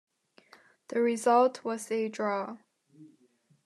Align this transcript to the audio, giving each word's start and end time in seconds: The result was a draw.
The 0.87 0.99
result 0.99 1.63
was 1.63 1.91
a 1.91 2.09
draw. 2.09 2.57